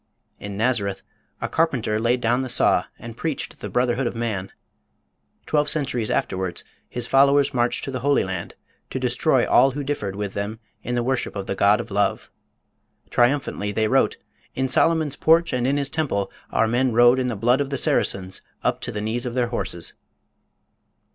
In 0.39 0.57
Nazareth 0.57 1.03
a 1.41 1.47
carpenter 1.47 1.99
laid 1.99 2.21
down 2.21 2.41
the 2.41 2.49
saw 2.49 2.85
and 2.97 3.15
preached 3.15 3.59
the 3.59 3.69
brotherhood 3.69 4.07
of 4.07 4.15
man. 4.15 4.51
Twelve 5.45 5.69
centuries 5.69 6.09
afterwards 6.09 6.63
his 6.89 7.05
followers 7.05 7.53
marched 7.53 7.83
to 7.83 7.91
the 7.91 7.99
Holy 7.99 8.23
Land 8.23 8.55
to 8.89 8.99
destroy 8.99 9.45
all 9.47 9.69
who 9.69 9.83
differed 9.83 10.15
with 10.15 10.33
them 10.33 10.59
in 10.81 10.95
the 10.95 11.03
worship 11.03 11.35
of 11.35 11.45
the 11.45 11.53
God 11.53 11.79
of 11.79 11.91
Love. 11.91 12.31
Triumphantly 13.11 13.71
they 13.71 13.87
wrote 13.87 14.17
"In 14.55 14.67
Solomon's 14.67 15.15
Porch 15.15 15.53
and 15.53 15.67
in 15.67 15.77
his 15.77 15.91
temple 15.91 16.31
our 16.49 16.65
men 16.67 16.93
rode 16.93 17.19
in 17.19 17.27
the 17.27 17.35
blood 17.35 17.61
of 17.61 17.69
the 17.69 17.77
Saracens 17.77 18.41
up 18.63 18.81
to 18.81 18.91
the 18.91 19.01
knees 19.01 19.27
of 19.27 19.35
their 19.35 19.49
horses." 19.49 19.93